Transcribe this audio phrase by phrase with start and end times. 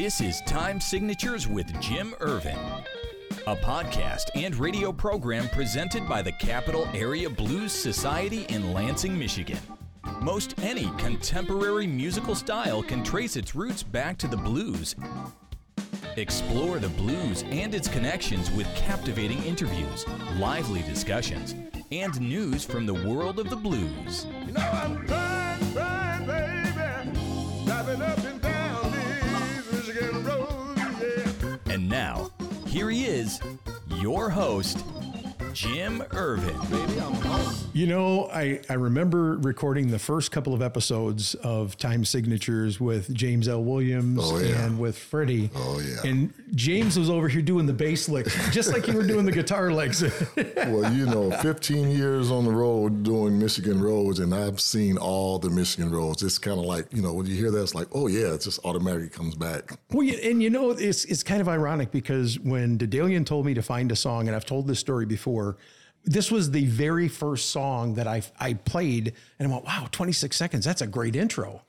[0.00, 2.56] This is Time Signatures with Jim Ervin,
[3.46, 9.58] a podcast and radio program presented by the Capital Area Blues Society in Lansing, Michigan.
[10.22, 14.96] Most any contemporary musical style can trace its roots back to the blues.
[16.16, 20.06] Explore the blues and its connections with captivating interviews,
[20.38, 21.54] lively discussions,
[21.92, 24.26] and news from the world of the blues.
[24.46, 25.29] You know
[34.00, 34.78] your host,
[35.64, 36.58] Jim Ervin.
[37.74, 43.12] You know, I, I remember recording the first couple of episodes of Time Signatures with
[43.14, 43.62] James L.
[43.62, 44.64] Williams Oh, yeah.
[44.64, 45.50] and with Freddie.
[45.54, 46.10] Oh, yeah.
[46.10, 49.32] And James was over here doing the bass licks, just like you were doing the
[49.32, 50.02] guitar licks.
[50.70, 55.38] Well, you know, 15 years on the road doing Michigan roads, and I've seen all
[55.38, 56.22] the Michigan roads.
[56.22, 58.40] It's kind of like, you know, when you hear that, it's like, oh, yeah, it
[58.42, 59.78] just automatically comes back.
[59.90, 63.54] well, you- and you know, it's, it's kind of ironic because when Dedalian told me
[63.54, 65.49] to find a song, and I've told this story before,
[66.04, 70.34] this was the very first song that I, I played, and I went, wow, 26
[70.36, 71.62] seconds, that's a great intro.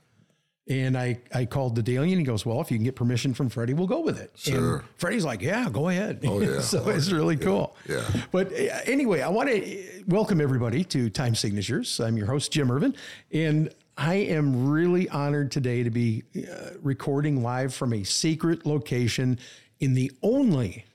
[0.69, 2.17] And I, I called the Dalian.
[2.19, 4.31] He goes, Well, if you can get permission from Freddie, we'll go with it.
[4.35, 4.77] Sure.
[4.77, 6.19] And Freddie's like, Yeah, go ahead.
[6.23, 6.59] Oh, yeah.
[6.61, 7.75] so Oh, it's really cool.
[7.89, 8.03] yeah.
[8.31, 11.99] But uh, anyway, I want to welcome everybody to Time Signatures.
[11.99, 12.95] I'm your host, Jim Ervin.
[13.33, 19.39] And I am really honored today to be uh, recording live from a secret location
[19.79, 20.85] in the only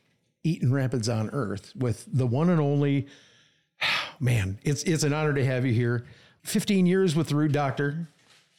[0.46, 3.08] Eaton Rapids on earth with the one and only
[4.20, 6.06] man, it's it's an honor to have you here.
[6.44, 8.08] 15 years with the Root Doctor,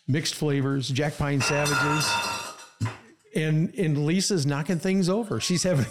[0.07, 2.11] mixed flavors, Jack Pine Savages,
[3.35, 5.39] and and Lisa's knocking things over.
[5.39, 5.85] She's having.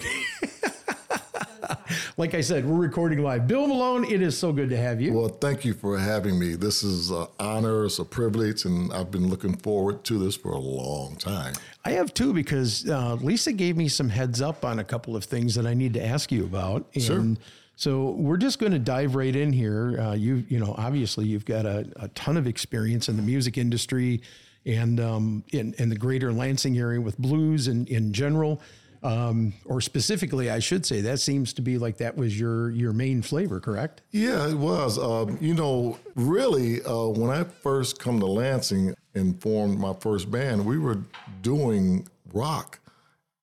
[2.18, 3.46] Like I said, we're recording live.
[3.46, 5.12] Bill Malone, it is so good to have you.
[5.12, 6.54] Well, thank you for having me.
[6.54, 10.52] This is an honor, it's a privilege, and I've been looking forward to this for
[10.52, 11.52] a long time.
[11.84, 15.24] I have too because uh, Lisa gave me some heads up on a couple of
[15.24, 16.86] things that I need to ask you about.
[16.94, 17.36] And Sure.
[17.78, 20.00] So we're just going to dive right in here.
[20.00, 23.58] Uh, you, you know, obviously you've got a, a ton of experience in the music
[23.58, 24.22] industry
[24.64, 28.62] and um, in, in the greater Lansing area with blues and in general,
[29.06, 32.92] um, or specifically, I should say that seems to be like that was your your
[32.92, 34.02] main flavor, correct?
[34.10, 34.98] Yeah, it was.
[34.98, 40.28] Um, you know, really, uh, when I first come to Lansing and formed my first
[40.28, 40.98] band, we were
[41.40, 42.80] doing rock,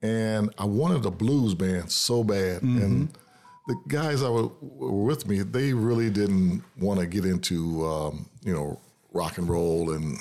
[0.02, 2.62] and I wanted a blues band so bad.
[2.62, 3.18] And
[3.68, 8.30] the guys that were, were with me, they really didn't want to get into, um,
[8.44, 8.82] you know,
[9.14, 10.18] rock and roll, and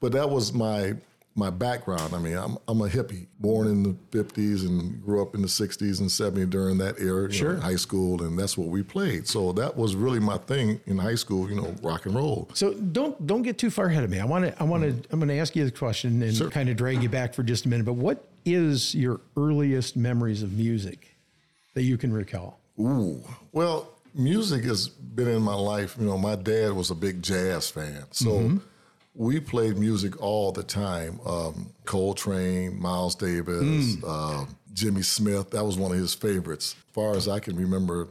[0.00, 0.96] but that was my
[1.36, 2.14] my background.
[2.14, 5.48] I mean, I'm I'm a hippie, born in the '50s and grew up in the
[5.48, 7.30] '60s and '70s during that era.
[7.30, 9.28] you know, high school, and that's what we played.
[9.28, 11.48] So that was really my thing in high school.
[11.48, 12.48] You know, rock and roll.
[12.54, 14.18] So don't don't get too far ahead of me.
[14.18, 16.50] I want to I want to I'm going to ask you the question and Sure.
[16.50, 17.84] kind of drag you back for just a minute.
[17.84, 21.16] But what is your earliest memories of music
[21.74, 22.58] that you can recall?
[22.80, 23.22] Ooh,
[23.52, 25.96] well, music has been in my life.
[25.98, 28.58] You know, my dad was a big jazz fan, so mm-hmm.
[29.16, 31.18] We played music all the time.
[31.26, 35.50] Um, Coltrane, Miles Davis, uh, Jimmy Smith.
[35.50, 36.76] That was one of his favorites.
[36.78, 38.08] As far as I can remember,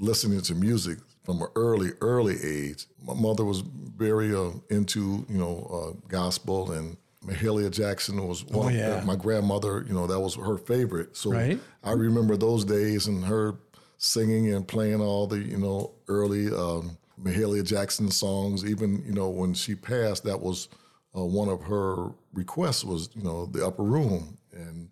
[0.00, 2.86] listening to music from an early, early age.
[3.04, 8.66] My mother was very uh, into, you know, uh, gospel and Mahalia Jackson was one.
[8.74, 9.02] Oh, yeah.
[9.04, 11.16] my grandmother, you know, that was her favorite.
[11.16, 11.60] So Right.
[11.84, 13.54] I remember those days and her
[13.98, 18.64] singing and playing all the, you know, early um, Mahalia Jackson songs.
[18.64, 20.68] Even, you know, when she passed, that was
[21.16, 24.38] uh, one of her requests was, you know, the upper room.
[24.52, 24.88] And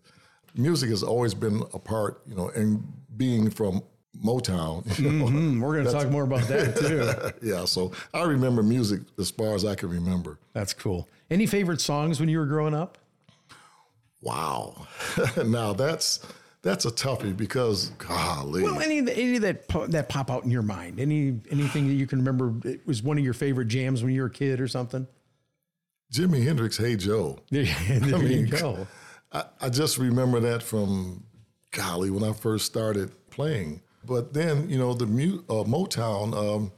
[0.54, 2.82] music has always been a part, you know, and
[3.16, 3.82] being from
[4.24, 7.46] Motown, you know, we're going to talk more about that too.
[7.48, 7.64] yeah.
[7.64, 10.38] So I remember music as far as I can remember.
[10.52, 11.08] That's cool.
[11.30, 12.98] Any favorite songs when you were growing up?
[14.20, 14.86] Wow.
[15.44, 16.20] now that's
[16.62, 18.62] that's a toughie because golly.
[18.62, 21.00] Well, any any that that pop out in your mind.
[21.00, 24.21] Any anything that you can remember it was one of your favorite jams when you
[24.21, 25.06] were a kid or something.
[26.12, 27.38] Jimi Hendrix, Hey Joe.
[27.50, 28.87] There, there you mean, go.
[29.32, 31.25] I, I just remember that from
[31.70, 33.81] golly when I first started playing.
[34.05, 36.73] But then you know the mu- uh, Motown, um,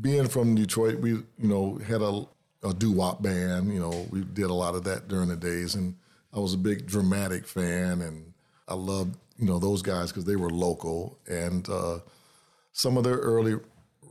[0.00, 2.26] being from Detroit, we you know had a,
[2.62, 3.72] a doo wop band.
[3.72, 5.96] You know we did a lot of that during the days, and
[6.32, 8.34] I was a big dramatic fan, and
[8.68, 11.98] I loved you know those guys because they were local and uh,
[12.72, 13.56] some of their early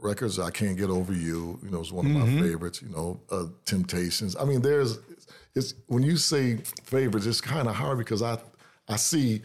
[0.02, 0.40] records.
[0.40, 1.60] I can't get over you.
[1.64, 2.82] You know, is one of my favorites.
[2.82, 4.36] You know, uh, Temptations.
[4.36, 5.00] I mean, there's
[5.56, 8.38] it's when you say favorites, it's kind of hard because I
[8.88, 9.42] I see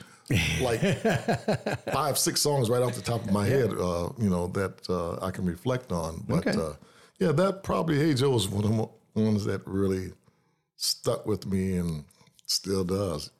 [0.60, 0.80] like
[1.92, 3.70] five six songs right off the top of my head.
[3.72, 6.24] Uh, you know that uh, I can reflect on.
[6.28, 6.58] But Okay.
[6.60, 6.72] uh,
[7.18, 8.70] yeah, that probably Hey Joe is one of
[9.14, 10.12] the ones that really
[10.76, 12.04] stuck with me and
[12.46, 13.30] still does.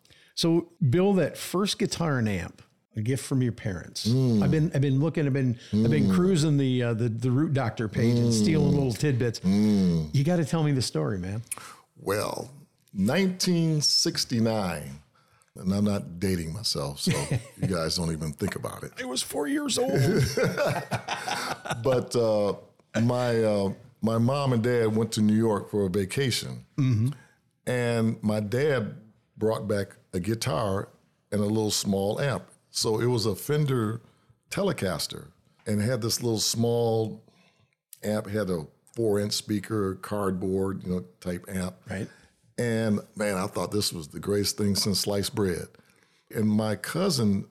[0.41, 2.63] So, Bill, that first guitar and amp,
[2.97, 4.09] a gift from your parents.
[4.09, 5.27] I've been I've been looking.
[5.27, 8.95] I've been I've been cruising the uh, the the Root Doctor page and stealing little
[8.95, 9.43] tidbits.
[9.45, 11.43] You got to tell me the story, man.
[11.99, 12.51] Well,
[12.95, 15.01] 1969,
[15.57, 17.13] and I'm not dating myself, so
[17.61, 18.93] you guys don't even think about it.
[18.99, 19.93] I was four years old.
[21.83, 22.55] But uh,
[23.03, 26.65] my uh, my mom and dad went to New York for a vacation,
[27.67, 28.95] and my dad
[29.37, 30.89] brought back a guitar
[31.33, 32.45] and a little small amp.
[32.71, 34.01] So it was a Fender
[34.51, 35.29] Telecaster,
[35.67, 37.23] and had this little small
[38.03, 38.29] amp.
[38.29, 41.75] Had a four inch speaker, cardboard, you know, type amp.
[41.89, 42.09] Right.
[42.59, 45.69] And man, I thought this was the greatest thing since sliced bread.
[46.35, 47.47] And my cousin,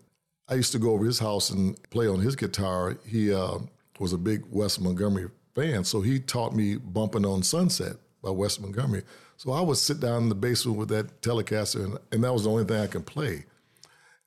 [0.47, 2.97] I used to go over his house and play on his guitar.
[3.05, 3.59] He uh,
[3.97, 8.60] was a big Wes Montgomery fan, so he taught me bumping on Sunset by Wes
[8.60, 9.04] Montgomery.
[9.38, 12.44] So I would sit down in the basement with that Telecaster, and, and that was
[12.44, 13.45] the only thing I could play.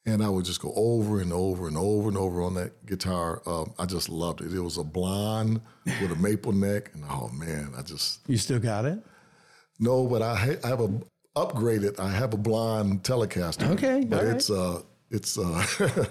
[0.04, 3.40] And I would just go over and over and over and over on that guitar.
[3.46, 4.52] Um, I just loved it.
[4.52, 5.60] It was a blonde
[6.00, 8.98] with a maple neck, and oh man, I just you still got it?
[9.78, 11.00] no, but I, ha- I have a
[11.36, 12.00] upgraded.
[12.00, 13.68] I have a blonde Telecaster.
[13.70, 14.34] Okay, but right.
[14.34, 15.64] it's uh it's uh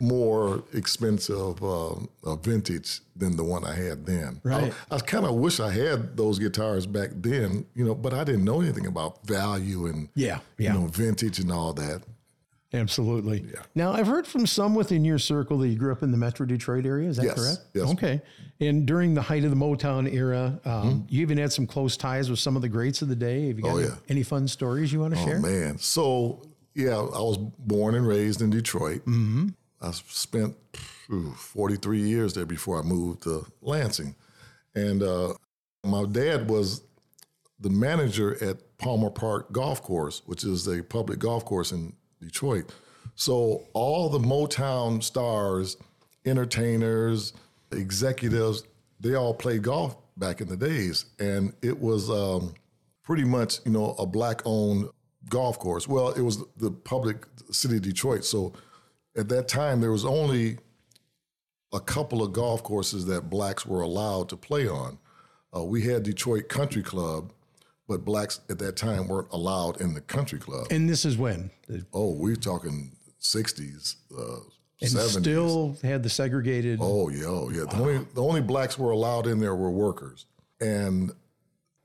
[0.00, 1.92] more expensive uh,
[2.24, 4.40] uh, vintage than the one I had then.
[4.44, 4.72] Right.
[4.90, 8.22] I, I kind of wish I had those guitars back then, you know, but I
[8.24, 10.74] didn't know anything about value and Yeah, yeah.
[10.74, 12.02] you know vintage and all that.
[12.72, 13.46] Absolutely.
[13.50, 13.62] Yeah.
[13.74, 16.44] Now, I've heard from some within your circle that you grew up in the Metro
[16.44, 17.08] Detroit area.
[17.08, 17.58] Is that Yes, correct?
[17.72, 17.90] yes.
[17.92, 18.20] Okay.
[18.60, 21.00] And during the height of the Motown era, um, Mm-hmm.
[21.08, 23.48] you even had some close ties with some of the greats of the day.
[23.48, 23.94] Have you got Oh, any, yeah.
[24.10, 25.38] any fun stories you want to Oh share?
[25.38, 25.78] Oh, man.
[25.78, 26.42] So
[26.74, 29.00] yeah, I was born and raised in Detroit.
[29.06, 29.48] Mm-hmm.
[29.80, 34.14] I spent phew, 43 years there before I moved to Lansing.
[34.74, 35.34] And uh,
[35.84, 36.82] my dad was
[37.60, 42.72] the manager at Palmer Park Golf Course, which is a public golf course in Detroit.
[43.14, 45.76] So all the Motown stars,
[46.24, 47.32] entertainers,
[47.72, 48.64] executives,
[49.00, 51.06] they all played golf back in the days.
[51.18, 52.54] And it was um,
[53.02, 54.88] pretty much, you know, a black owned
[55.28, 55.88] golf course.
[55.88, 58.24] Well, it was the public city of Detroit.
[58.24, 58.52] So
[59.16, 60.58] at that time, there was only
[61.72, 64.98] a couple of golf courses that blacks were allowed to play on.
[65.54, 67.32] Uh, we had Detroit Country Club,
[67.88, 70.66] but blacks at that time weren't allowed in the country club.
[70.70, 71.50] And this is when?
[71.92, 74.40] oh, we're talking 60s, uh,
[74.80, 75.20] And 70s.
[75.20, 76.78] still had the segregated.
[76.82, 77.64] Oh yeah, oh yeah.
[77.64, 80.26] The only the only blacks were allowed in there were workers,
[80.60, 81.10] and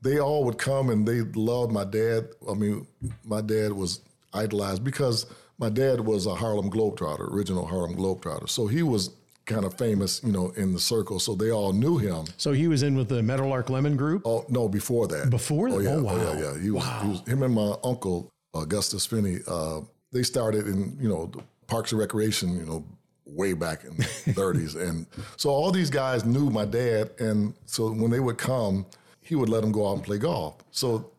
[0.01, 2.27] they all would come and they loved my dad.
[2.49, 2.85] I mean,
[3.23, 4.01] my dad was
[4.33, 5.25] idolized because
[5.57, 8.49] my dad was a Harlem Globetrotter, original Harlem Globetrotter.
[8.49, 9.11] So he was
[9.45, 11.19] kind of famous, you know, in the circle.
[11.19, 12.25] So they all knew him.
[12.37, 14.21] So he was in with the Meadowlark Lemon Group.
[14.25, 15.29] Oh no, before that.
[15.29, 15.83] Before Oh that?
[15.83, 16.61] yeah, Oh, oh, yeah, yeah.
[16.61, 19.39] He was, he was him and my uncle Augustus Finney.
[19.47, 22.85] Uh, they started in you know the Parks and Recreation, you know,
[23.25, 24.03] way back in the
[24.33, 25.07] 30s, and
[25.37, 28.85] so all these guys knew my dad, and so when they would come,
[29.21, 30.57] he would let them go out and play golf.
[30.71, 31.09] So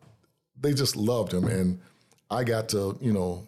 [0.61, 1.79] they just loved him, and
[2.31, 3.43] I got to you know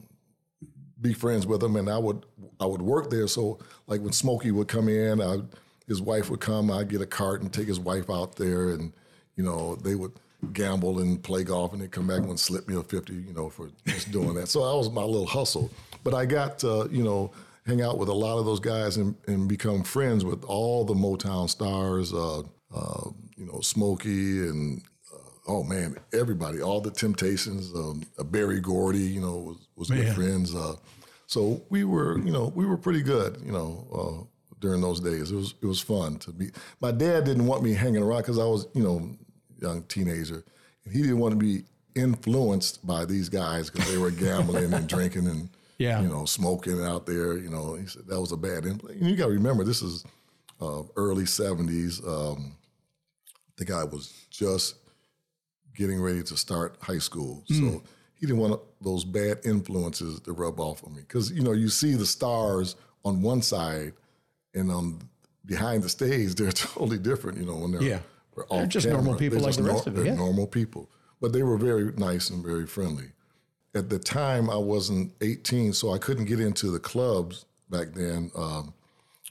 [1.01, 2.25] be friends with him, and I would
[2.59, 3.27] I would work there.
[3.27, 5.39] So like when Smokey would come in, I,
[5.87, 6.71] his wife would come.
[6.71, 8.93] I'd get a cart and take his wife out there, and
[9.35, 10.13] you know they would
[10.53, 13.49] gamble and play golf, and they'd come back and slip me a fifty, you know,
[13.49, 14.47] for just doing that.
[14.47, 15.71] So that was my little hustle.
[16.03, 17.31] But I got you know
[17.65, 20.93] hang out with a lot of those guys and, and become friends with all the
[20.93, 22.13] Motown stars.
[22.13, 22.41] Uh,
[22.73, 24.81] uh, you know, Smokey and
[25.47, 30.13] oh man, everybody, all the Temptations, um, uh, Berry Gordy, you know, was, was good
[30.13, 30.53] friends.
[30.55, 30.75] Uh,
[31.25, 35.31] so we were, you know, we were pretty good, you know, uh, during those days.
[35.31, 36.49] It was it was fun to be.
[36.81, 39.09] My dad didn't want me hanging around because I was, you know,
[39.61, 40.43] young teenager,
[40.85, 41.63] and he didn't want to be
[41.95, 45.49] influenced by these guys because they were gambling and drinking and
[45.79, 46.01] Yeah.
[46.01, 47.37] you know smoking out there.
[47.37, 48.99] You know, he said that was a bad influence.
[48.99, 50.03] And you got to remember, this is
[50.59, 52.01] uh, early '70s.
[52.07, 52.55] Um,
[53.57, 54.75] the guy was just
[55.77, 57.43] getting ready to start high school.
[57.47, 57.81] So
[58.15, 61.01] he didn't want those bad influences to rub off on me.
[61.01, 63.93] Because, you know, you see the stars on one side
[64.55, 64.99] and on
[65.45, 67.99] behind the stage, they're totally different, you know, when they're, Yeah.
[68.35, 69.03] they're They're just camera.
[69.03, 70.15] normal people They're like the rest of it, They're yeah.
[70.15, 70.89] normal people.
[71.21, 73.11] But they were very nice and very friendly.
[73.75, 78.31] At the time, I wasn't 18, so I couldn't get into the clubs back then.
[78.35, 78.73] Um,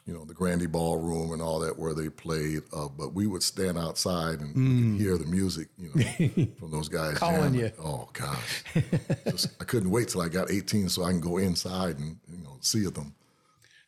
[0.06, 2.62] you know, the Grande Ballroom and all that where they played.
[2.72, 6.70] Uh, but we would stand outside and we could hear the music, you know, from
[6.70, 7.14] those guys.
[7.14, 7.18] Mm.
[7.18, 7.60] Calling jamming.
[7.60, 7.72] you.
[7.82, 8.62] Oh, gosh.
[9.28, 12.38] Just, I couldn't wait till I got 18 so I can go inside and, you
[12.38, 13.14] know, see them.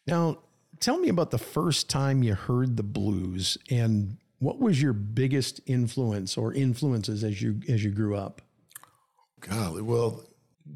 [0.09, 0.39] Now,
[0.81, 5.61] tell me about the first time you heard the blues and what was your biggest
[5.67, 8.41] influence or influences as you as you grew up?
[9.41, 10.23] Golly, well,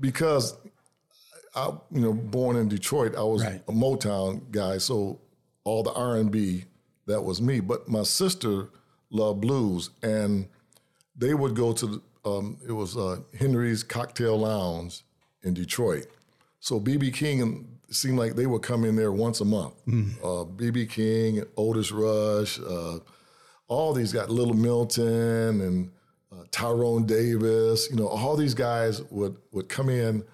[0.00, 0.56] because
[1.54, 3.62] I, you know, born in Detroit, I was Right.
[3.68, 5.20] a Motown guy, so
[5.64, 6.64] all the R and B,
[7.06, 7.60] that was me.
[7.60, 8.68] But my sister
[9.10, 10.48] loved blues, and
[11.16, 15.02] they would go to the, um, it was uh, Henry's Cocktail Lounge
[15.42, 16.06] in Detroit.
[16.60, 19.74] So BB King and seemed like they would come in there once a month.
[20.22, 22.98] Uh, BB King, Otis Rush, uh,
[23.68, 25.90] all these got Little Milton and
[26.32, 27.88] uh, Tyrone Davis.
[27.90, 30.24] You know, all these guys would would come in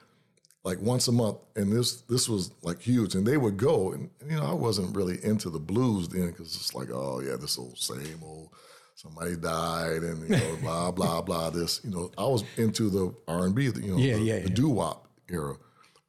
[0.68, 3.14] like once a month, and this this was like huge.
[3.14, 6.54] And they would go, and you know, I wasn't really into the blues then because
[6.54, 8.50] it's like, oh yeah, this old same old.
[8.94, 11.50] Somebody died, and you know, blah blah blah.
[11.50, 14.38] This, you know, I was into the R and B, you know, Yeah, the, yeah,
[14.40, 14.54] the yeah.
[14.54, 15.54] doo wop era.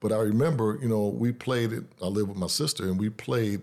[0.01, 1.83] But I remember, you know, we played it.
[2.01, 3.61] I lived with my sister, and we played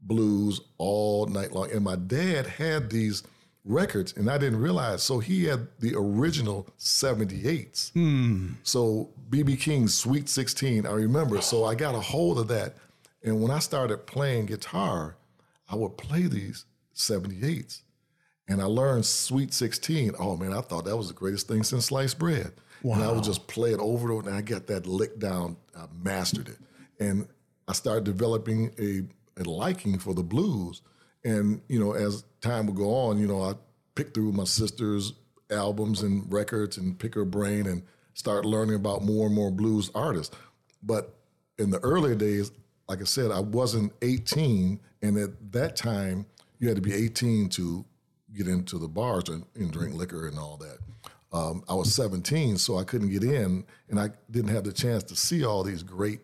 [0.00, 1.70] blues all night long.
[1.70, 3.22] And my dad had these
[3.64, 5.02] records, and I didn't realize.
[5.02, 7.92] So he had the original 78s.
[7.92, 8.52] Hmm.
[8.62, 11.40] So BB King's Sweet 16, I remember.
[11.40, 12.76] So I got a hold of that.
[13.22, 15.16] And when I started playing guitar,
[15.68, 16.64] I would play these
[16.94, 17.82] 78s.
[18.48, 20.12] And I learned Sweet 16.
[20.18, 22.52] Oh man, I thought that was the greatest thing since sliced bread.
[22.94, 25.56] And I would just play it over and over, and I got that lick down.
[25.76, 26.58] I mastered it.
[27.00, 27.26] And
[27.66, 29.02] I started developing a,
[29.40, 30.82] a liking for the blues.
[31.24, 33.54] And, you know, as time would go on, you know, I
[33.96, 35.14] picked through my sister's
[35.50, 37.82] albums and records and pick her brain and
[38.16, 40.34] start learning about more and more blues artists.
[40.82, 41.14] But
[41.58, 42.50] in the earlier days,
[42.88, 44.80] like I said, I wasn't 18.
[45.02, 46.24] And at that time,
[46.58, 47.84] you had to be 18 to
[48.34, 50.78] get into the bars and, and drink liquor and all that.
[51.30, 55.02] Um, I was 17, so I couldn't get in, and I didn't have the chance
[55.04, 56.20] to see all these great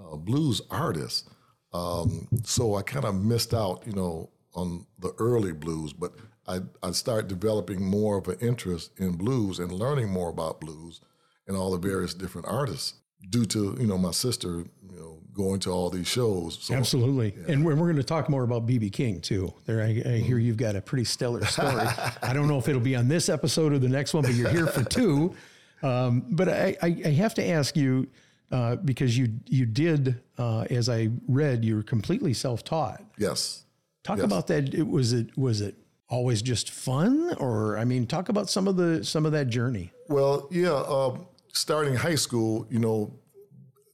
[0.00, 1.28] uh, blues artists.
[1.74, 5.92] Um, so I kind of missed out, you know, on the early blues.
[5.92, 6.14] But
[6.48, 11.02] I, I started developing more of an interest in blues and learning more about blues
[11.46, 12.94] and all the various different artists
[13.30, 16.58] due to, you know, my sister, you know, going to all these shows.
[16.60, 17.34] So Absolutely.
[17.48, 19.52] And we're, we're going to talk more about BB King too.
[19.66, 21.86] There, I, I hear you've got a pretty stellar story.
[22.22, 24.50] I don't know if it'll be on this episode or the next one, but you're
[24.50, 25.34] here for two.
[25.82, 28.06] Um, but I, I, I have to ask you
[28.50, 33.02] uh, because you you did, uh, as I read, you were completely self taught.
[33.18, 33.64] yes.
[34.02, 34.24] Talk Yes.
[34.24, 34.72] about that.
[34.72, 35.74] It, was it was it
[36.08, 39.92] always just fun, or I mean, talk about some of the some of that journey.
[40.08, 40.72] Well, yeah.
[40.72, 43.12] Um, starting high school, you know,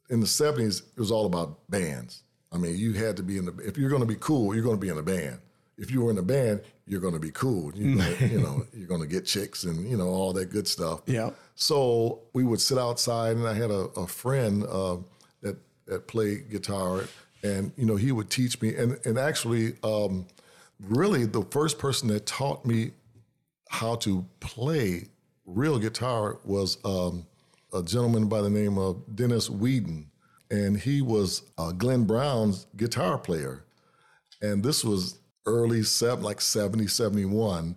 [0.08, 2.24] in the seventies, it was all about bands.
[2.52, 3.56] I mean, you had to be in the.
[3.58, 5.38] If you're going to be cool, you're going to be in a band.
[5.78, 7.72] If you were in a band, you're going to be cool.
[7.74, 10.66] You're gonna, you know, you're going to get chicks and you know all that good
[10.66, 11.02] stuff.
[11.06, 11.30] Yeah.
[11.54, 14.96] So we would sit outside, and I had a, a friend uh,
[15.42, 17.04] that that played guitar,
[17.44, 18.74] and you know he would teach me.
[18.74, 20.26] And and actually, um,
[20.80, 22.90] really, the first person that taught me
[23.68, 25.06] how to play
[25.46, 27.26] real guitar was um,
[27.72, 30.10] a gentleman by the name of Dennis Whedon,
[30.50, 33.64] and he was uh, Glenn Brown's guitar player.
[34.42, 37.76] And this was early seven, like 70, 71.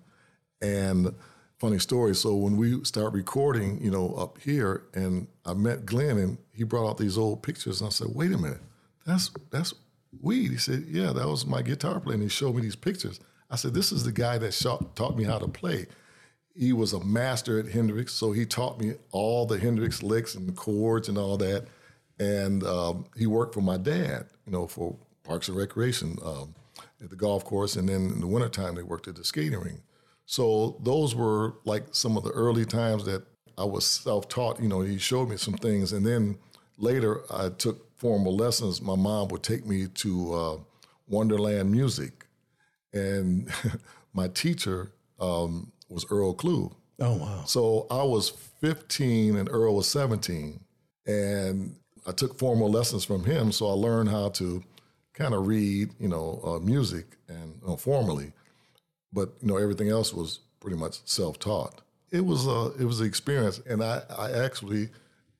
[0.61, 1.13] And
[1.63, 2.13] funny story.
[2.13, 6.65] So when we start recording, you know, up here, and I met Glenn, and he
[6.65, 8.59] brought out these old pictures, and I said, "Wait a minute,
[9.05, 9.73] that's that's
[10.21, 13.21] Weed." He said, "Yeah, that was my guitar player." And he showed me these pictures.
[13.49, 15.87] I said, "This is the guy that sho- taught me how to play."
[16.55, 20.47] He was a master at Hendrix, so he taught me all the Hendrix licks and
[20.47, 21.65] the chords and all that.
[22.19, 26.53] And um, he worked for my dad, you know, for Parks and Recreation um,
[27.01, 29.81] at the golf course, and then in the wintertime they worked at the skating ring.
[30.25, 33.23] So those were like some of the early times that
[33.57, 34.61] I was self-taught.
[34.61, 36.37] You know, he showed me some things, and then
[36.77, 38.81] later I took formal lessons.
[38.81, 40.57] My mom would take me to uh,
[41.07, 42.25] Wonderland Music,
[42.93, 43.49] and
[44.13, 46.73] my teacher um, was Earl Klugh.
[46.99, 47.43] Oh wow.
[47.45, 50.59] So I was 15 and Earl was 17.
[51.05, 51.75] And
[52.07, 53.51] I took formal lessons from him.
[53.51, 54.63] So I learned how to
[55.13, 58.31] kind of read, you know, uh, music and you know, formally.
[59.11, 61.81] But, you know, everything else was pretty much self taught.
[62.11, 63.59] It was a, it was an experience.
[63.67, 64.89] And I, I actually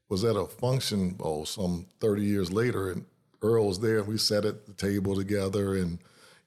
[0.10, 3.06] was at a function, oh, some 30 years later, and
[3.42, 6.00] Earl was there, and we sat at the table together and,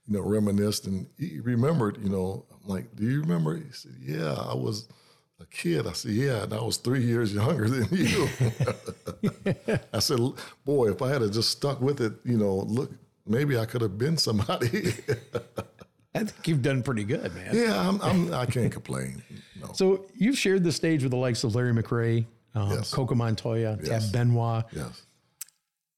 [0.09, 0.87] you know, reminisced.
[0.87, 3.57] And he remembered, you know, I'm like, do you remember?
[3.57, 4.89] He said, yeah, I was
[5.41, 5.87] a kid.
[5.87, 8.29] I said, yeah, and I was three years younger than you.
[9.93, 10.19] I said,
[10.65, 12.91] boy, if I had just stuck with it, you know, look,
[13.27, 14.95] maybe I could have been somebody.
[16.15, 17.51] I think you've done pretty good, man.
[17.55, 19.23] yeah, I'm, I'm, I can't complain.
[19.61, 19.73] No.
[19.75, 22.91] So you've shared the stage with the likes of Larry McCray, um, Yes.
[22.95, 24.05] Coco Montoya, Yes.
[24.05, 24.65] Tab Benoit.
[24.73, 25.03] Yes.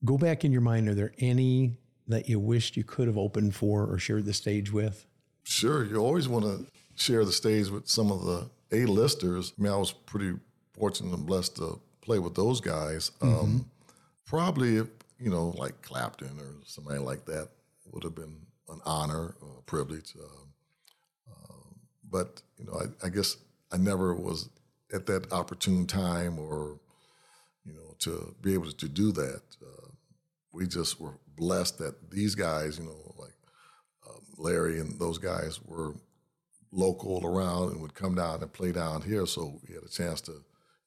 [0.04, 0.88] Go back in your mind.
[0.88, 1.76] Are there any
[2.08, 5.06] that you wished you could have opened for or shared the stage with?
[5.44, 9.52] Sure, you always want to share the stage with some of the A-listers.
[9.58, 10.34] I mean, I was pretty
[10.72, 13.12] fortunate and blessed to play with those guys.
[13.20, 13.70] Um,
[14.26, 17.48] probably, you know, like Clapton or somebody like that
[17.92, 18.36] would have been
[18.68, 20.14] an honor or a privilege.
[20.18, 21.74] Uh, um,
[22.10, 23.36] but, you know, I, I guess
[23.72, 24.48] I never was
[24.92, 26.78] at that opportune time or,
[27.64, 29.42] you know, to be able to do that.
[29.62, 29.77] Uh,
[30.58, 33.34] we just were blessed that these guys, you know, like
[34.08, 35.94] um, Larry and those guys were
[36.72, 39.24] local around and would come down and play down here.
[39.24, 40.32] So we had a chance to,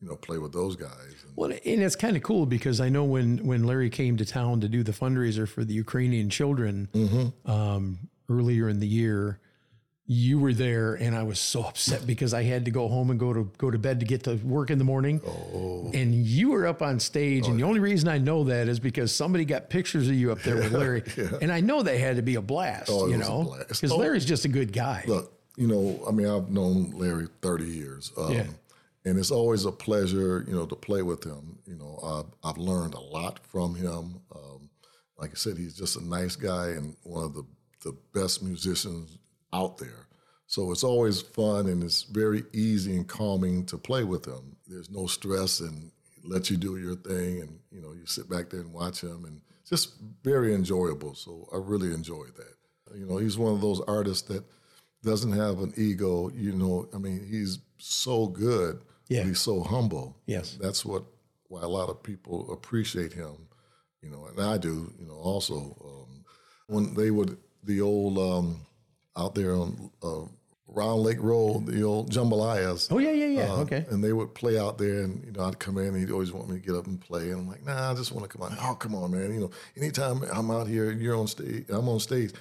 [0.01, 1.15] you know, play with those guys.
[1.25, 4.25] And, Well, and it's kind of cool because I know when when Larry came to
[4.25, 6.89] town to do the fundraiser for the Ukrainian children
[7.45, 9.39] um, earlier in the year,
[10.05, 13.19] you were there, and I was so upset because I had to go home and
[13.19, 15.21] go to go to bed to get to work in the morning.
[15.25, 15.89] Oh.
[15.93, 19.13] And you were up on stage, and the only reason I know that is because
[19.15, 21.03] somebody got pictures of you up there with Larry,
[21.41, 23.43] and I know they had to be a blast, Oh, it you was a know,
[23.43, 23.67] blast.
[23.69, 23.97] because Oh.
[23.97, 25.03] Larry's just a good guy.
[25.07, 28.11] Look, you know, I mean, I've known Larry 30 years.
[28.17, 28.47] Um, Yeah.
[29.03, 31.57] And it's always a pleasure, you know, to play with him.
[31.65, 31.99] You know,
[32.43, 34.21] I've, I've learned a lot from him.
[34.35, 34.69] Um,
[35.17, 37.43] like I said, he's just a nice guy and one of the,
[37.83, 39.17] the best musicians
[39.53, 40.07] out there.
[40.47, 44.57] So it's always fun and it's very easy and calming to play with him.
[44.67, 48.29] There's no stress and he lets you do your thing and, you know, you sit
[48.29, 51.15] back there and watch him and it's just very enjoyable.
[51.15, 52.97] So I really enjoyed that.
[52.97, 54.43] You know, he's one of those artists that
[55.03, 56.29] doesn't have an ego.
[56.33, 58.81] You know, I mean, he's so good.
[59.07, 59.23] Yeah.
[59.23, 60.17] He's so humble.
[60.25, 60.57] Yes.
[60.59, 61.03] That's what
[61.47, 63.47] why a lot of people appreciate him.
[64.01, 64.93] You know, and I do.
[64.99, 66.25] You know, also um,
[66.67, 68.65] when they would the old um,
[69.17, 70.23] out there on uh,
[70.67, 72.87] Round Lake Road, the old jambalayas.
[72.91, 73.51] oh yeah, yeah, yeah.
[73.51, 73.85] Uh, okay.
[73.89, 76.31] And they would play out there, and you know, I'd come in, and he'd always
[76.31, 78.37] want me to get up and play, and I'm like, Nah, I just want to
[78.37, 78.57] come on.
[78.61, 79.33] Oh, come on, man.
[79.33, 82.31] You know, anytime I'm out here, you're on stage, I'm on stage.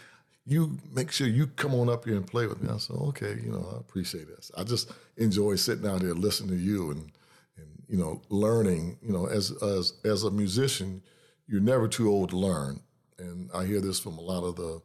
[0.47, 2.71] You make sure you come on up here and play with me.
[2.73, 4.50] I said, okay, you know, I appreciate this.
[4.57, 7.12] I just enjoy sitting out here listening to you and
[7.57, 8.99] and you know, learning.
[9.03, 11.03] You know, as as as a musician,
[11.47, 12.81] you're never too old to learn.
[13.18, 14.81] And I hear this from a lot of the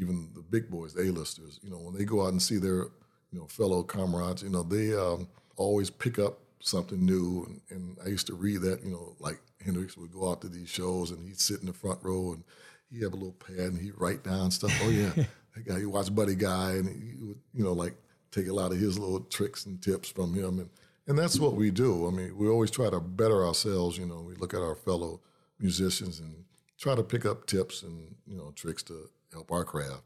[0.00, 1.60] even the big boys, the A-listers.
[1.62, 2.88] You know, when they go out and see their
[3.32, 7.46] you know fellow comrades, you know, they um, always pick up something new.
[7.46, 10.48] And, and I used to read that, you know, like Hendrix would go out to
[10.48, 12.44] these shows and he'd sit in the front row and
[12.90, 14.72] he'd have a little pad and he'd write down stuff.
[14.82, 15.10] Oh yeah,
[15.54, 15.78] that guy.
[15.78, 17.94] You watch Buddy Guy and he would, you know, like
[18.30, 20.70] take a lot of his little tricks and tips from him and.
[21.06, 22.06] And that's what we do.
[22.06, 23.98] I mean, we always try to better ourselves.
[23.98, 25.20] You know, we look at our fellow
[25.58, 26.44] musicians and
[26.78, 30.02] try to pick up tips and you know tricks to help our craft.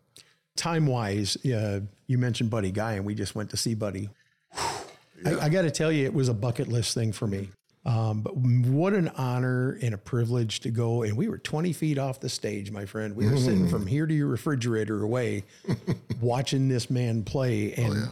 [0.56, 4.10] time wise, uh, you mentioned Buddy Guy, and we just went to see Buddy.
[5.24, 7.48] I, I got to tell you, it was a bucket list thing for me.
[7.87, 11.02] Um, but what an honor and a privilege to go.
[11.02, 13.14] And we were 20 feet off the stage, my friend.
[13.14, 15.44] We were sitting from here to your refrigerator away,
[16.20, 18.08] watching this man play, and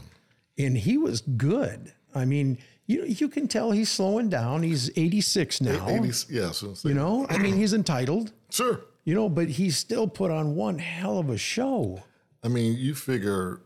[0.59, 1.91] and he was good.
[2.15, 4.63] I mean, you you can tell he's slowing down.
[4.63, 5.87] He's 86 now.
[5.87, 8.33] 80s, yeah, so You know, I mean, he's entitled.
[8.51, 8.83] sure.
[9.05, 12.03] You know, but he still put on one hell of a show.
[12.45, 13.61] I mean, you figure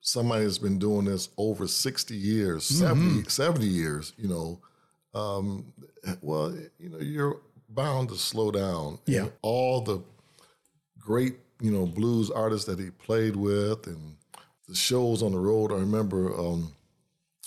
[0.00, 4.60] somebody has been doing this over 60 years, 70, 70 years, you know,
[5.14, 5.72] um,
[6.20, 8.98] well, you know, you're bound to slow down.
[9.06, 9.22] Yeah.
[9.22, 10.02] And all the
[10.98, 14.16] great, you know, blues artists that he played with and
[14.68, 15.72] the shows on the road.
[15.72, 16.74] I remember um,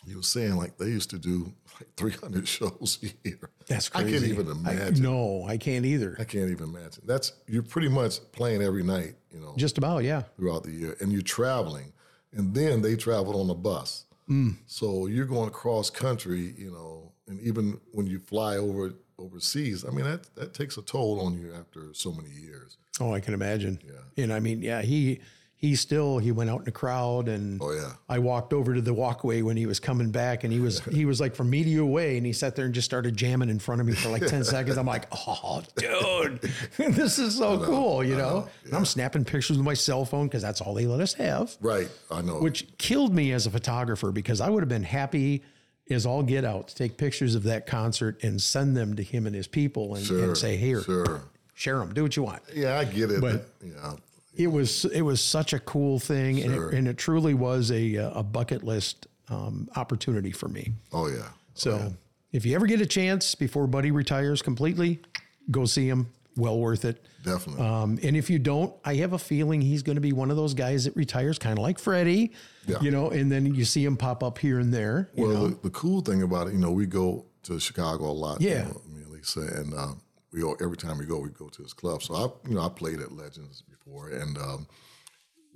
[0.07, 3.49] he was saying like they used to do like 300 shows a year.
[3.67, 4.07] That's crazy.
[4.07, 5.03] I can't even I- imagine.
[5.03, 6.15] no, I can't either.
[6.19, 7.03] I can't even imagine.
[7.05, 10.23] That's you're pretty much playing every night, you know, Just about, yeah.
[10.37, 11.93] throughout the year, and you're traveling,
[12.33, 14.05] and then they traveled on a bus.
[14.29, 14.55] Mm.
[14.65, 19.91] So you're going across country, you know, and even when you fly over overseas, I
[19.91, 22.77] mean that that takes a toll on you after so many years.
[22.99, 23.79] Oh, I can imagine.
[23.85, 24.23] Yeah.
[24.23, 25.21] And I mean, yeah, he
[25.61, 28.81] he still he went out in a crowd and Oh yeah, I walked over to
[28.81, 31.63] the walkway when he was coming back and he was he was like from me
[31.63, 33.93] to you away and he sat there and just started jamming in front of me
[33.93, 34.75] for like 10 seconds.
[34.77, 36.41] I'm like, oh dude,
[36.77, 38.47] this is so cool, you know?
[38.65, 41.55] And I'm snapping pictures with my cell phone because that's all they let us have.
[41.61, 41.89] right.
[42.09, 42.39] I know.
[42.39, 45.43] Which killed me as a photographer because I would have been happy
[45.91, 49.27] as all get out to take pictures of that concert and send them to him
[49.27, 51.21] and his people and, sure, and say, here, sure.
[51.53, 52.41] share them, do what you want.
[52.55, 53.21] Yeah, I get it.
[53.21, 53.93] But- yeah,
[54.33, 57.95] It was it was such a cool thing, and, it, and it truly was a
[57.95, 60.73] a bucket list um, opportunity for me.
[60.93, 61.29] oh yeah.
[61.53, 61.93] So
[62.31, 65.01] if you ever get a chance before Buddy retires completely,
[65.49, 66.11] go see him.
[66.37, 67.05] Well worth it.
[67.25, 67.65] Definitely.
[67.65, 70.37] Um, and if you don't, I have a feeling he's going to be one of
[70.37, 72.31] those guys that retires, kind of like Freddie.
[72.65, 72.79] Yeah.
[72.79, 75.09] You know, and then you see him pop up here and there.
[75.17, 78.39] Well, the, the cool thing about it, you know, we go to Chicago a lot.
[78.39, 78.49] Yeah.
[78.49, 79.93] You know, me and Lisa, and uh,
[80.33, 82.03] we go every time we go, we go to his club.
[82.03, 84.67] So I, you know, I played at Legends before, and um,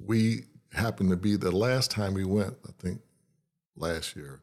[0.04, 2.56] we happened to be the last time we went.
[2.68, 3.00] I think
[3.78, 4.42] last year,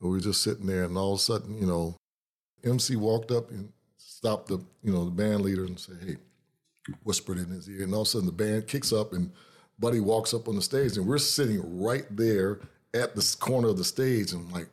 [0.00, 1.96] we were just sitting there, and all of a sudden, you know,
[2.64, 6.16] MC walked up and stopped the you know the band leader and said, "Hey,"
[7.02, 9.32] whispered in his ear, and all of a sudden the band kicks up and
[9.78, 12.60] Buddy walks up on the stage, and we're sitting right there
[12.94, 14.68] at the corner of the stage, and I'm like,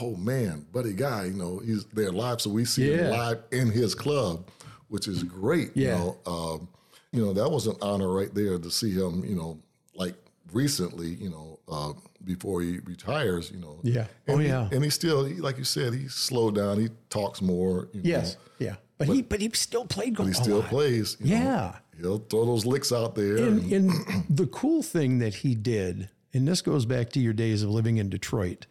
[0.00, 3.70] "Oh man, Buddy Guy, you know he's there live, so we see him live in
[3.70, 4.48] his club,
[4.88, 5.70] which is great.
[5.74, 5.92] Yeah.
[5.98, 6.68] You know, um,
[7.12, 9.24] you know that was an honor right there to see him.
[9.24, 9.58] You know,
[9.94, 10.14] like
[10.52, 11.92] recently, you know, uh,
[12.24, 13.78] before he retires, you know.
[13.82, 14.06] Yeah.
[14.26, 14.68] And Oh, he- yeah.
[14.72, 16.78] And he still, he, like you said, he slowed down.
[16.80, 17.88] He talks more.
[17.92, 18.34] You Yes.
[18.34, 18.74] Know, Yeah.
[18.98, 20.28] But, he but he still played but golf.
[20.28, 20.68] he still lot.
[20.68, 21.16] plays.
[21.20, 21.40] you know.
[21.42, 21.76] Yeah.
[22.00, 23.36] He'll throw those licks out there.
[23.36, 27.32] And, and- and the cool thing that he did, and this goes back to your
[27.32, 28.66] days of living in Detroit.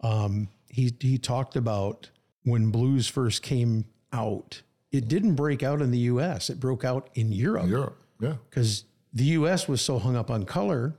[0.00, 2.10] Um, he he talked about
[2.44, 4.62] when blues first came out.
[4.92, 6.50] It didn't break out in the U.S.
[6.50, 7.98] It broke out in Europe Europe.
[8.20, 8.34] Yeah.
[8.48, 9.66] because the U.S.
[9.68, 10.94] was so hung up on color,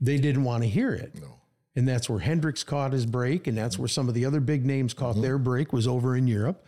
[0.00, 1.14] they didn't want to hear it.
[1.20, 1.28] No.
[1.76, 4.64] And that's where Hendrix caught his break, and that's where some of the other big
[4.64, 5.22] names caught Mm-hmm.
[5.22, 6.64] their break was over in Europe.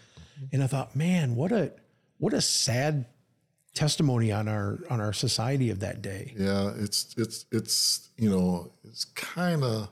[0.52, 1.72] And I thought, man, what a
[2.18, 3.06] what a sad
[3.74, 6.34] testimony on our on our society of that day.
[6.38, 9.88] Yeah, it's it's it's you know it's kind of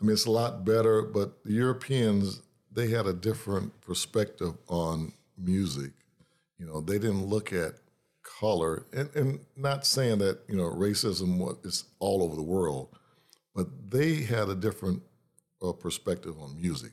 [0.00, 5.12] I mean it's a lot better, but the Europeans they had a different perspective on
[5.38, 5.92] music.
[6.58, 7.72] You know, they didn't look at
[8.22, 12.88] color, and, and not saying that you know racism was is all over the world,
[13.54, 15.02] but they had a different
[15.62, 16.92] uh, perspective on music.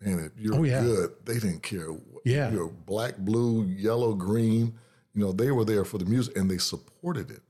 [0.00, 0.80] And if you're Oh, yeah.
[0.82, 1.88] good, they didn't care.
[2.24, 2.52] Yeah.
[2.52, 4.78] you're black, blue, yellow, green.
[5.12, 7.42] You know, they were there for the music, and they supported it.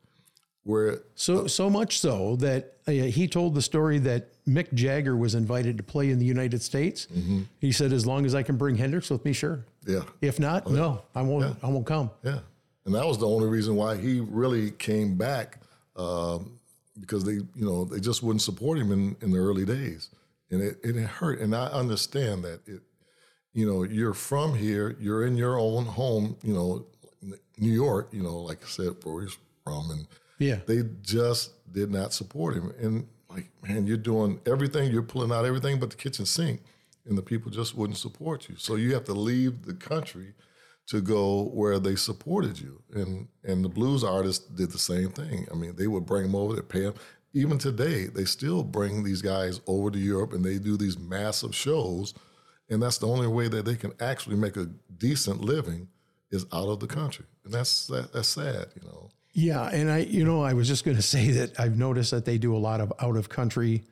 [0.65, 5.35] Where So so much so that uh, he told the story that Mick Jagger was
[5.35, 7.07] invited to play in the United States.
[7.15, 7.43] Mm-hmm.
[7.61, 9.65] He said, "As long as I can bring Hendrix with me, sure.
[9.87, 11.57] Yeah, If not, no, I won't.
[11.63, 12.39] I won't come." yeah,
[12.87, 15.59] and that was the only reason why he really came back
[15.97, 16.59] um,
[17.01, 20.11] because they, you know, they just wouldn't support him in, in the early days,
[20.51, 21.41] and it, it hurt.
[21.41, 22.81] And I understand that it,
[23.53, 26.87] you know, you're from here, you're in your own home, you know,
[27.59, 30.07] New York, you know, like I said, where he's from, and
[30.39, 30.61] Yeah.
[30.67, 32.73] they just did not support him.
[32.81, 36.63] And like, man, you're doing everything, you're pulling out everything but the kitchen sink,
[37.05, 38.57] and the people just wouldn't support you.
[38.57, 40.35] So you have to leave the country
[40.89, 42.83] to go where they supported you.
[42.95, 45.47] And and the blues artists did the same thing.
[45.51, 46.95] I mean, they would bring them over, they pay them.
[47.35, 51.55] Even today, they still bring these guys over to Europe and they do these massive
[51.55, 52.15] shows.
[52.71, 55.89] And that's the only way that they can actually make a decent living
[56.31, 57.27] is out of the country.
[57.45, 58.98] And that's that, that's sad, you know.
[59.33, 62.25] Yeah, and I, you know, I was just going to say that I've noticed that
[62.25, 63.85] they do a lot of out of country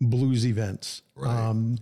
[0.00, 1.02] blues events.
[1.22, 1.78] Um,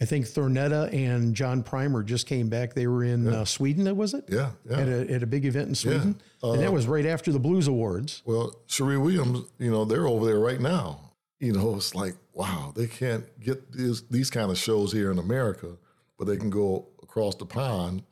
[0.00, 2.74] I think Thornetta and John Primer just came back.
[2.74, 4.24] They were in uh, Sweden, was it?
[4.28, 4.78] Yeah, yeah.
[4.78, 7.68] At a, at a big event in Sweden, and that was right after the Blues
[7.68, 8.22] Awards.
[8.24, 11.12] Well, Cherie Williams, you know, they're over there right now.
[11.38, 15.18] You know, it's like, wow, they can't get these these kind of shows here in
[15.18, 15.76] America,
[16.18, 18.02] but they can go across the pond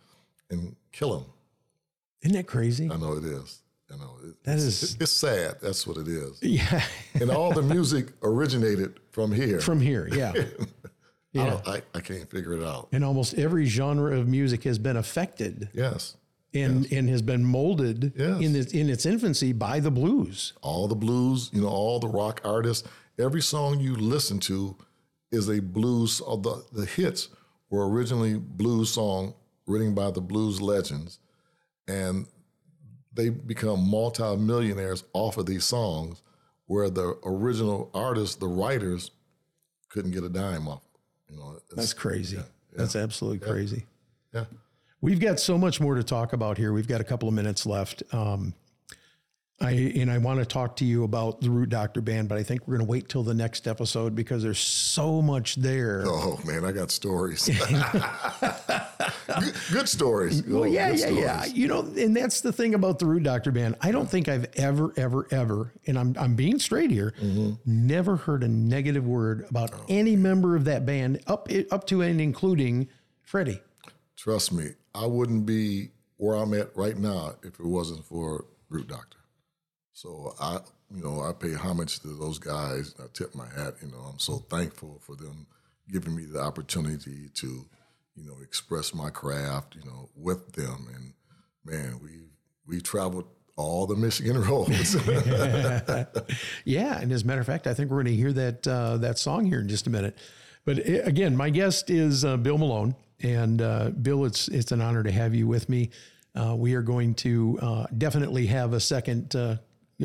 [0.48, 1.26] and kill them.
[2.22, 2.88] Isn't that crazy?
[2.90, 3.62] I know it is.
[3.92, 5.56] I know it, That it's, it's sad.
[5.60, 6.38] That's what it is.
[6.42, 6.82] Yeah,
[7.20, 9.60] And all the music originated from here.
[9.60, 10.32] from here, yeah.
[10.36, 10.44] I,
[11.32, 12.88] Yeah, don't, I, I can't figure it out.
[12.92, 16.16] and almost every genre of music has been affected Yes,
[16.52, 18.40] and and has been molded Yes.
[18.42, 20.52] in its in its infancy by the blues.
[20.62, 22.88] all the blues, you know, all the rock artists.
[23.18, 24.76] Every song you listen to
[25.30, 26.20] is a blues.
[26.20, 27.28] Or the the hits
[27.70, 29.34] were originally blues song
[29.68, 31.20] written by the blues legends,
[31.86, 32.26] and
[33.12, 36.22] they become multimillionaires off of these songs,
[36.66, 39.10] where the original artists, the writers,
[39.88, 40.82] couldn't get a dime off.
[41.28, 42.38] You know, That's crazy.
[42.72, 43.86] That's absolutely crazy.
[44.32, 44.44] yeah.
[45.00, 46.72] We've got so much more to talk about here.
[46.72, 48.02] We've got a couple of minutes left.
[48.12, 48.54] Um,
[49.62, 52.42] I and I want to talk to you about the Root Doctor Band, but I
[52.42, 56.02] think we're going to wait till the next episode because there's so much there.
[56.06, 57.44] Oh man, I got stories.
[58.40, 60.42] good, good stories.
[60.44, 61.36] Well, Oh, yeah, yeah, yeah.
[61.42, 61.58] stories.
[61.58, 63.76] You know, and that's the thing about the Root Doctor Band.
[63.82, 67.52] I don't think I've ever, ever, ever, and I'm I'm being straight here, Mm-hmm.
[67.66, 69.84] never heard a negative word about Oh.
[69.90, 72.88] any member of that band, up up to and including
[73.22, 73.60] Freddie.
[74.16, 78.88] Trust me, I wouldn't be where I'm at right now if it wasn't for Root
[78.88, 79.18] Doctor.
[80.00, 80.60] So I,
[80.94, 82.94] you know, I pay homage to those guys.
[82.98, 83.74] I tip my hat.
[83.82, 85.46] You know, I'm so thankful for them
[85.92, 87.66] giving me the opportunity to,
[88.16, 89.76] you know, express my craft.
[89.76, 91.12] You know, with them, and
[91.66, 92.30] man, we
[92.66, 94.96] we traveled all the Michigan roads.
[96.64, 98.96] Yeah, and as a matter of fact, I think we're going to hear that uh,
[98.98, 100.16] that song here in just a minute.
[100.64, 104.80] But uh, again, my guest is uh, Bill Malone, and uh, Bill, it's it's an
[104.80, 105.90] honor to have you with me.
[106.34, 109.56] Uh, we are going to uh, definitely have a second uh,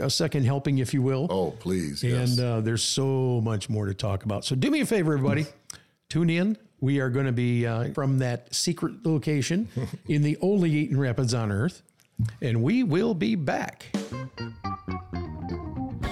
[0.01, 1.27] a second helping, if you will.
[1.29, 2.38] oh, please, yes.
[2.38, 4.43] And uh, there's so much more to talk about.
[4.45, 5.45] So do me a favor, everybody.
[6.10, 9.67] Tune in We are going to be uh, from that secret location
[10.08, 11.81] in the only Eaton Rapids on earth,
[12.41, 13.86] and we will be back.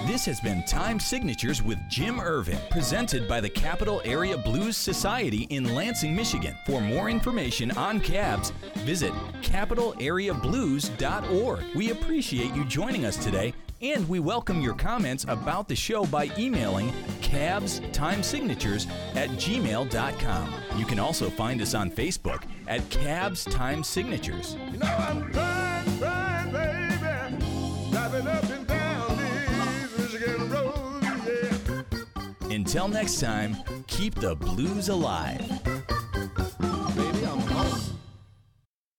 [0.06, 5.42] This has been Time Signatures with Jim Ervin, presented by the Capital Area Blues Society
[5.50, 6.54] in Lansing, Michigan.
[6.66, 8.52] For more information on cabs,
[8.84, 11.64] visit capitalareablues.org.
[11.74, 13.54] We appreciate you joining us today,
[13.92, 20.54] and we welcome your comments about the show by emailing cabstimesignatures at gmail.com.
[20.78, 24.56] You can also find us on Facebook at Cabs Time Signatures.
[24.72, 27.44] You know I'm trying, trying, baby,
[27.90, 32.54] driving up and down these Michigan roads, yeah.
[32.54, 33.54] Until next time,
[33.86, 35.42] keep the blues alive.